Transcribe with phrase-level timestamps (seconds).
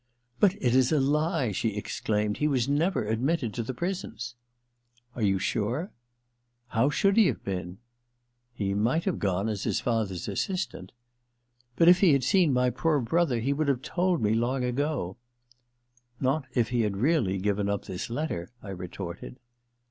[0.21, 2.37] * But it is a lie!' she exclaimed.
[2.37, 4.33] * He was never admitted to the prisons.'
[4.75, 5.91] * Are you sure?'
[6.45, 7.77] * How should he have been?'
[8.33, 10.91] * He might have gone as his father's assistant.'
[11.35, 14.63] * But if he had seen my poor brother he would have told me long
[14.63, 15.17] ago.'
[15.69, 19.37] * Not if he had really given up this letter,' I retorted.